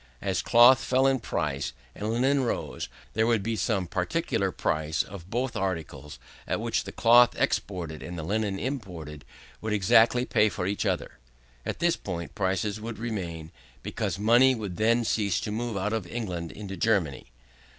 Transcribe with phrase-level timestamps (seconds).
[0.19, 5.29] As cloth fell in price and linen rose, there would be some particular price of
[5.29, 9.23] both articles at which the cloth exported, and the linen imported,
[9.61, 11.19] would exactly pay for each other.
[11.67, 13.51] At this point prices would remain,
[13.83, 17.27] because money would then cease to move out of England into Germany.